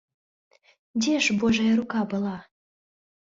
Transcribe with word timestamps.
Дзе 1.01 1.15
ж 1.27 1.35
божая 1.43 1.69
рука 1.81 2.01
была?!. 2.13 2.35